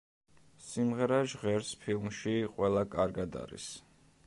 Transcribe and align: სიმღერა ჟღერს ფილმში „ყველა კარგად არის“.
სიმღერა 0.67 1.19
ჟღერს 1.33 1.69
ფილმში 1.83 2.35
„ყველა 2.57 2.83
კარგად 2.99 3.39
არის“. 3.45 3.71